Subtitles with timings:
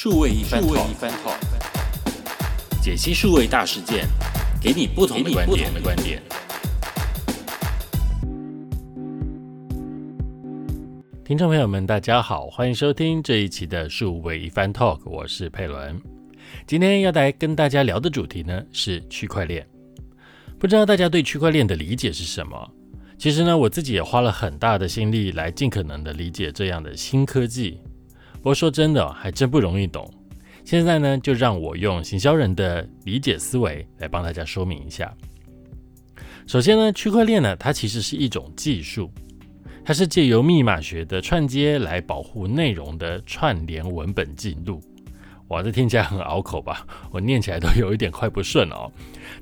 [0.00, 1.36] 数位一番 talk，
[2.80, 4.06] 解析数位大事件，
[4.62, 5.44] 给你不同的观
[5.96, 6.22] 点。
[11.24, 16.00] 听众朋友们，大家好，欢迎收听这一期的数位一番 talk，我是佩伦。
[16.64, 19.66] 今天要来跟大家聊的主题呢是区块链。
[20.60, 22.70] 不知道大家对区块链的理解是什么？
[23.18, 27.80] 其实呢，我自己也花了很大的心力来尽可能的理解这样的新科技。
[28.38, 30.10] 不过说真的，还真不容易懂。
[30.64, 35.12] 现在呢，就让我用行销人的理解思维来帮大家说明一下。
[36.46, 39.10] 首先呢，区块链呢，它其实是一种技术，
[39.84, 44.80] 它是借由密码学的串接来保护内容的串联文本记录。
[45.48, 46.86] 哇，这听起来很拗口吧？
[47.10, 48.90] 我念起来都有一点快不顺哦。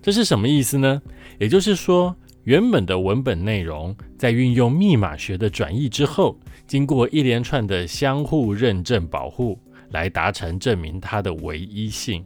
[0.00, 1.02] 这是什么意思呢？
[1.38, 2.16] 也就是说。
[2.46, 9.58] 原本的文本内容，在运用密码学的转译之后，经过一连串的相互认证保护，
[9.90, 12.24] 来达成证明它的唯一性。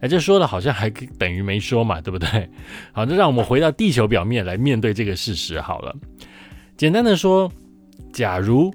[0.00, 2.50] 哎，这说的好像还等于没说嘛，对不对？
[2.90, 5.94] 好，那让我们回到地球表面来面对这个事实好了。
[6.76, 7.48] 简单的说，
[8.12, 8.74] 假如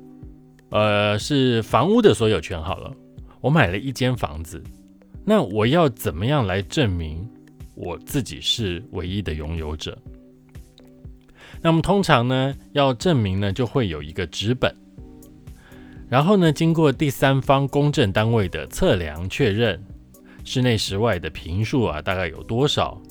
[0.69, 2.95] 呃是房屋的所有权好了，
[3.41, 4.63] 我买了一间房子，
[5.25, 7.29] 那我要怎么样来证明？
[7.79, 9.97] 我自己是唯一的拥有者。
[11.61, 14.73] 那么通常呢，要证明呢，就会有一个纸本，
[16.09, 19.81] 然后呢，经过第三方公证单位的测量确认，
[20.43, 23.01] 室内室外的平数啊，大概有多少，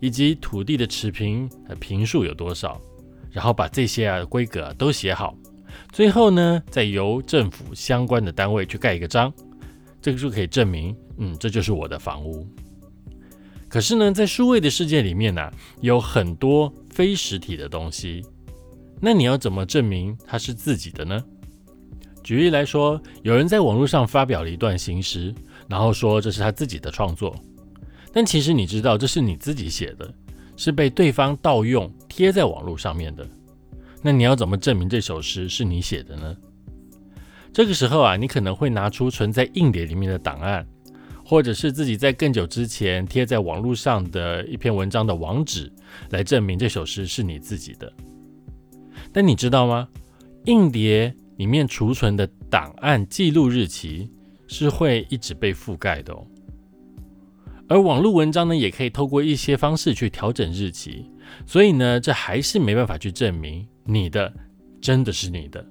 [0.00, 2.80] 以及土地的持平平数有多少，
[3.30, 5.36] 然后把这些啊规格都写好，
[5.92, 9.32] 最后呢，再由政府相关的单位去盖一个章，
[10.00, 12.46] 这个就可以证明，嗯，这就是我的房屋。
[13.74, 18.24] 可是呢，在数位的世界里面呢，有很多非实体的东西，
[19.00, 21.20] 那你要怎么证明它是自己的呢？
[22.22, 25.34] 举例来说，有人在网络上发表了一段新诗，
[25.66, 27.34] 然后说这是他自己的创作，
[28.12, 30.08] 但其实你知道这是你自己写的，
[30.56, 33.26] 是被对方盗用贴在网络上面的。
[34.02, 36.36] 那你要怎么证明这首诗是你写的呢？
[37.52, 40.64] 这个时候啊，你可能会拿出存在硬碟里面的档案。
[41.24, 45.72] 或者是自己在更久之前贴在网络上的一篇文章的网址，
[46.10, 47.90] 来证明这首诗是你自己的。
[49.12, 49.88] 但你知道吗？
[50.44, 54.10] 硬碟里面储存的档案记录日期
[54.46, 56.26] 是会一直被覆盖的哦。
[57.66, 61.10] 而网络文章呢，也可以透过一些方式去调整日期，
[61.46, 64.30] 所以呢，这还是没办法去证明你的
[64.82, 65.64] 真的是你的。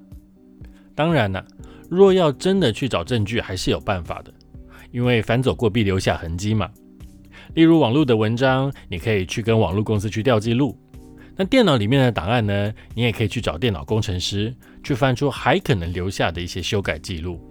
[0.96, 1.46] 当然了，
[1.90, 4.34] 若要真的去找证据，还是有办法的。
[4.94, 6.70] 因为反走过必留下痕迹嘛，
[7.56, 10.78] 例如网络的文章，你可以去跟网络公司去调记录；
[11.36, 17.42] 那电脑里面的档案呢，你也可以去找电脑工程师去翻出还可能留下的一些修改记录。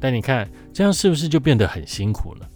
[0.00, 2.48] 但你看，这样是不是就变得很辛苦了？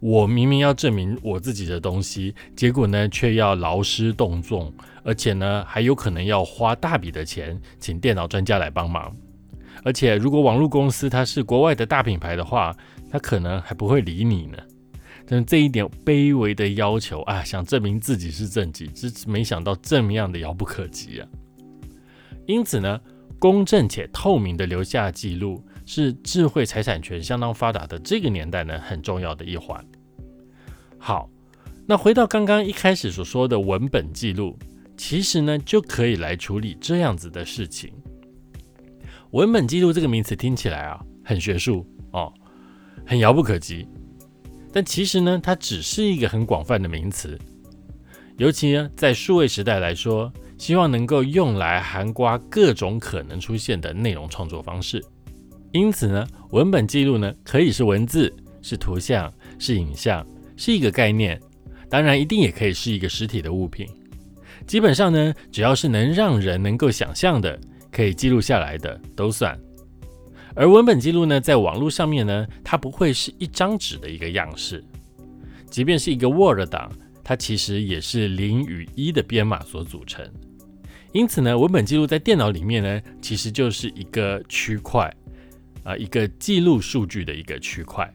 [0.00, 9.14] 我明明要证明我自己的东西，结果呢却要劳师动众，而且呢还有可能要花大笔的钱请电脑专家来帮忙。
[9.86, 12.76] 而且如果网络公司它是国外的大品牌的话，
[13.08, 14.58] 它可能还不会理你呢，
[15.24, 21.28] 但这一点卑微的要求啊，想证明自己是正极，只没想到这么样的遥不可及啊。
[22.46, 23.00] 因此呢，
[23.38, 29.80] 公正且透明的留下记录，是智慧财产权相当发达的这个年代呢很重要的一环。
[30.98, 31.30] 好，
[31.86, 34.58] 那回到刚刚一开始所说的文本记录，
[34.96, 37.92] 其实呢就可以来处理这样子的事情。
[39.32, 42.32] 文本记录这个名词听起来啊很学术哦。
[43.04, 43.86] 很遥不可及，
[44.72, 47.38] 但其实呢，它只是一个很广泛的名词。
[48.36, 55.00] 尤其呢，在数位时代来说，希望能够用来涵盖各种可能出现的内容创作方式。
[55.72, 60.26] 因此呢，文本记录呢，可以是文字、是图像、是影像，
[60.56, 61.40] 是一个概念。
[61.88, 63.86] 当然，一定也可以是一个实体的物品。
[64.66, 67.56] 基本上呢，只要是能让人能够想象的，
[67.96, 69.58] 可以记录下来的，都算。
[70.54, 74.84] 而文本记录呢，在网络上面呢，它不会是一张纸的一个样式，
[75.70, 76.92] 即便是一个 Word 档，
[77.24, 80.30] 它其实也是零与一的编码所组成。
[81.12, 85.10] 因此呢，文本记录在电脑里面呢，其实就是一个区块
[85.82, 88.06] 啊，一个记录数据的一个区块。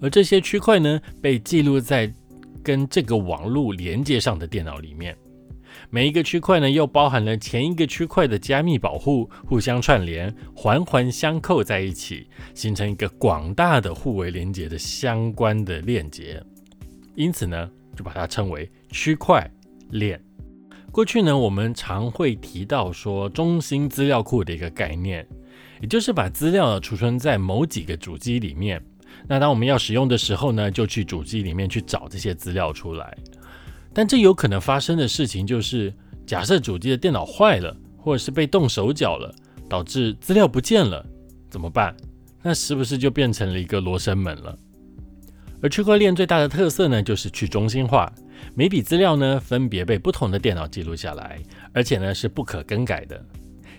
[0.00, 2.12] 而这些区块呢，被记录在
[2.62, 5.16] 跟这个网络连接上的电脑里面。
[5.94, 16.42] 每一个区块呢，又包含了前一个区块的加密保护，互相串联，环环相扣在一起，形成一个广大的互为连接的相关的链接。
[17.14, 19.48] 因此呢，就把它称为区块
[19.90, 20.20] 链。
[20.90, 25.24] 过去呢，我们常会提到说中心资料库的一个概念，
[25.80, 28.84] 也就是把资料储存在某几个主机里面。
[29.28, 33.16] 那当我们要使用的时候呢，就去主机里面去找这些资料出来。
[33.94, 35.94] 但这有可能发生的事情就是，
[36.26, 39.32] 假设主机的电脑坏了，或者是被动手脚了，
[39.68, 41.06] 导致资料不见了，
[41.48, 41.94] 怎么办？
[42.42, 44.58] 那是不是就变成了一个罗生门了？
[45.62, 48.12] 而区块链最大的特色呢，就是去中心化，
[48.54, 51.40] 每笔资料呢分别被不同的电脑记录下来，
[51.72, 53.18] 而且呢是不可更改的。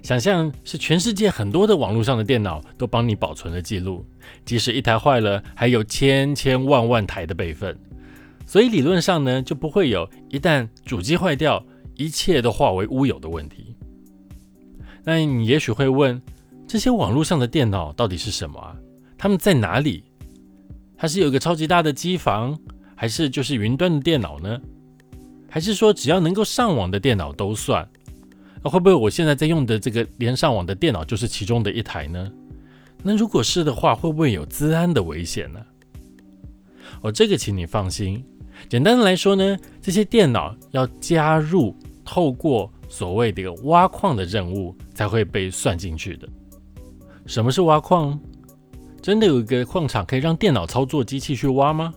[0.02, 4.04] 想象是全世界很多的网络上的电脑都帮你保存了记录，
[4.46, 7.78] 即使一台坏了，还有千千万万台的备份，
[8.46, 11.64] 所以理论上呢就不会有一旦主机坏掉，
[11.96, 13.76] 一切都化为乌有的问题。
[15.04, 16.22] 那你也许会问，
[16.68, 18.76] 这些网络上的电脑到底是什么啊？
[19.18, 20.04] 它们在哪里？
[20.98, 22.58] 它是有一个超级大的机房，
[22.96, 24.60] 还是就是云端的电脑呢？
[25.50, 27.88] 还是说只要能够上网的电脑都算？
[28.64, 32.32] 那会不会我现在在用的这个连上网的电脑就是其中的一台呢？
[33.04, 35.60] 那如果是的话，会不会有资安的危险呢？
[37.02, 38.26] 哦，这个请你放心。
[38.70, 46.28] 简单的来说呢，这些电脑要加入透过所谓的挖矿的任务才会被算进去的。
[47.26, 48.20] 什么是挖矿？
[49.02, 51.94] 真的有一个矿场可以让电脑操作机器去挖吗？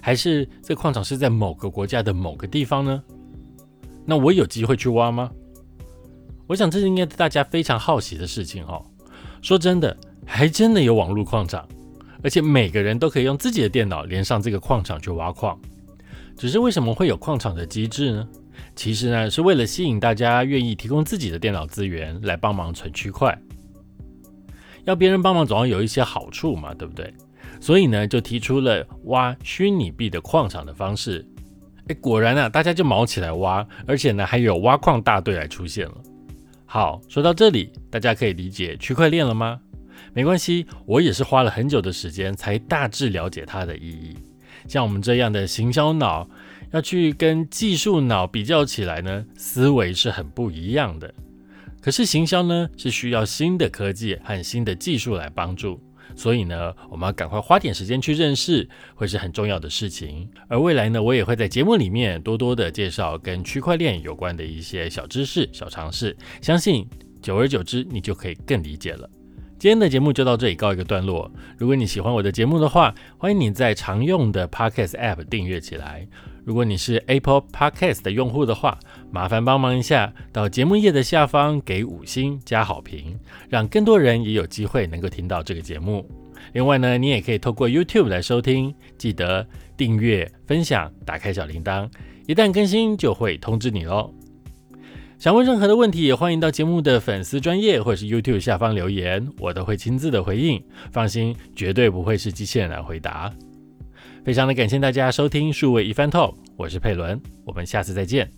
[0.00, 3.02] 还是这矿场是在某个国家的某个地方呢？
[4.04, 5.30] 那我有机会去挖吗？
[6.46, 8.84] 我想这是应该大家非常好奇的事情哦。
[9.42, 11.66] 说真的，还真的有网络矿场，
[12.22, 15.58] 而且每个人都可以用自己的电脑连上这个矿场去挖矿。
[16.36, 18.28] 只是为什么会有矿场的机制呢？
[18.74, 23.36] 其实呢，是为了吸引大家愿意提供自己的电脑资源来帮忙存区块。
[24.84, 27.12] 要别人帮忙总要有一些好处嘛，对不对？
[27.60, 31.26] 所以呢，就提出了挖虚拟币的矿场的方式。
[31.88, 35.94] 哎，果然啊，大家就毛起来挖，而且呢，还有挖矿大队来出现了。
[36.66, 39.60] 好，说到这里，大家可以理解区块链了吗？
[40.14, 44.16] 没关系，我也是花了很久的时间才大致了解它的意义。
[44.66, 46.28] 像我们这样的行销脑，
[46.72, 51.12] 要去跟技术脑比较起来呢，思维是很不一样的。
[51.80, 55.80] 可是行销呢，是需要新的科技和新的技术来帮助。
[56.16, 60.28] 所以呢，我们要赶快花点时间去认识，会是很重要的事情。
[60.48, 66.86] 而未来呢，我也会在节目里面多多的介绍跟区块链有关的一些小知识、小常识，相信
[67.22, 69.08] 久而久之，你就可以更理解了。
[69.58, 71.28] 今天的节目就到这里告一个段落。
[71.56, 76.06] 如果你喜欢我的节目的话，欢迎你在常用的 Podcast App 订阅起来。
[76.44, 78.78] 如果你是 Apple Podcast 的用户的话，
[79.10, 83.18] 麻烦帮忙一下，到节目页的下方给五星加好评，
[83.48, 86.08] 让更多人也有机会能够听到这个节目。
[86.52, 89.44] 另外呢，你也可以透过 YouTube 来收听，记得
[89.76, 91.90] 订阅、分享、打开小铃铛，
[92.28, 94.14] 一旦更新就会通知你喽。
[95.18, 100.62] 想问任何的问题，也欢迎到节目的粉丝专业或是 YouTube 下方留言，我都会亲自的回应。
[100.92, 103.34] 放心，绝对不会是机器人来回答。
[104.24, 108.30] 非常的感谢大家收听数位一番 Talk，我是佩伦，我们下次再见。